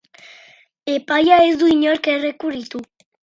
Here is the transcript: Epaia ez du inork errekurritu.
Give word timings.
Epaia 0.93 1.37
ez 1.49 1.53
du 1.61 1.69
inork 1.73 2.11
errekurritu. 2.17 2.83